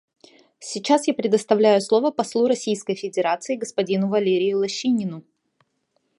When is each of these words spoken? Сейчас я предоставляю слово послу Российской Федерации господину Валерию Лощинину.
Сейчас 0.59 1.07
я 1.07 1.13
предоставляю 1.13 1.79
слово 1.79 2.09
послу 2.09 2.47
Российской 2.47 2.95
Федерации 2.95 3.55
господину 3.55 4.09
Валерию 4.09 4.57
Лощинину. 4.57 5.23